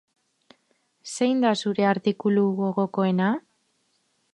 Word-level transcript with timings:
Zein 1.11 1.45
da 1.45 1.53
zure 1.67 1.87
artikulu 1.91 2.49
gogokoena? 2.65 3.33